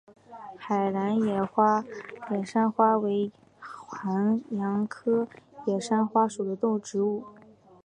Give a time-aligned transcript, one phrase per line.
[0.57, 1.47] 海南野
[2.43, 5.27] 扇花为黄杨科
[5.67, 7.23] 野扇花属的植物。